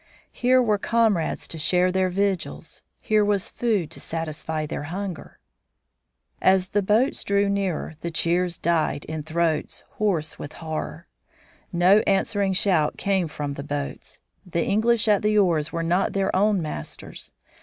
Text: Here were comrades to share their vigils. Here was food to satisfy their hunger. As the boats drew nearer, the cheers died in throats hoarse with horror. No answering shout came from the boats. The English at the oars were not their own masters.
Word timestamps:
Here 0.31 0.59
were 0.63 0.79
comrades 0.79 1.47
to 1.47 1.59
share 1.59 1.91
their 1.91 2.09
vigils. 2.09 2.81
Here 2.99 3.23
was 3.23 3.49
food 3.49 3.91
to 3.91 3.99
satisfy 3.99 4.65
their 4.65 4.85
hunger. 4.89 5.37
As 6.41 6.69
the 6.69 6.81
boats 6.81 7.23
drew 7.23 7.47
nearer, 7.47 7.93
the 8.01 8.09
cheers 8.09 8.57
died 8.57 9.05
in 9.05 9.21
throats 9.21 9.83
hoarse 9.99 10.39
with 10.39 10.53
horror. 10.53 11.05
No 11.71 11.99
answering 12.07 12.53
shout 12.53 12.97
came 12.97 13.27
from 13.27 13.53
the 13.53 13.63
boats. 13.63 14.19
The 14.43 14.65
English 14.65 15.07
at 15.07 15.21
the 15.21 15.37
oars 15.37 15.71
were 15.71 15.83
not 15.83 16.13
their 16.13 16.35
own 16.35 16.63
masters. 16.63 17.31